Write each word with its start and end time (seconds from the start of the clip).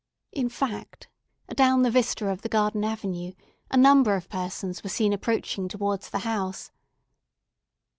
In 0.31 0.49
fact, 0.49 1.09
adown 1.47 1.83
the 1.83 1.91
vista 1.91 2.27
of 2.27 2.41
the 2.41 2.49
garden 2.49 2.83
avenue, 2.83 3.33
a 3.69 3.77
number 3.77 4.15
of 4.15 4.29
persons 4.29 4.81
were 4.83 4.89
seen 4.89 5.13
approaching 5.13 5.67
towards 5.67 6.09
the 6.09 6.17
house. 6.25 6.71